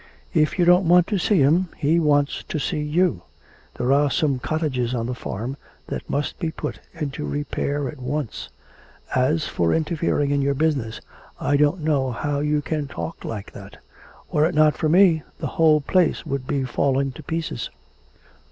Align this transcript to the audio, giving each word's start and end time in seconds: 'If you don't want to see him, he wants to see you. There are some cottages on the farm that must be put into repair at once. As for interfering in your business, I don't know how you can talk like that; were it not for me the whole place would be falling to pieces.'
'If 0.33 0.57
you 0.57 0.65
don't 0.65 0.87
want 0.87 1.05
to 1.09 1.19
see 1.19 1.43
him, 1.43 1.69
he 1.77 1.99
wants 1.99 2.41
to 2.45 2.57
see 2.57 2.81
you. 2.81 3.21
There 3.75 3.93
are 3.93 4.09
some 4.09 4.39
cottages 4.39 4.95
on 4.95 5.05
the 5.05 5.13
farm 5.13 5.57
that 5.85 6.09
must 6.09 6.39
be 6.39 6.49
put 6.49 6.79
into 6.91 7.23
repair 7.23 7.87
at 7.87 7.99
once. 7.99 8.49
As 9.13 9.47
for 9.47 9.75
interfering 9.75 10.31
in 10.31 10.41
your 10.41 10.55
business, 10.55 11.01
I 11.39 11.55
don't 11.55 11.81
know 11.81 12.09
how 12.11 12.39
you 12.39 12.63
can 12.63 12.87
talk 12.87 13.23
like 13.23 13.51
that; 13.51 13.77
were 14.31 14.47
it 14.47 14.55
not 14.55 14.75
for 14.75 14.89
me 14.89 15.21
the 15.37 15.45
whole 15.61 15.81
place 15.81 16.25
would 16.25 16.47
be 16.47 16.63
falling 16.63 17.11
to 17.11 17.21
pieces.' 17.21 17.69